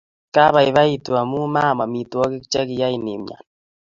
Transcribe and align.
Kabaibaitu 0.33 1.11
amu 1.21 1.39
maam 1.55 1.77
amitwokik 1.85 2.43
chekiyai 2.51 2.95
imyan 3.13 3.43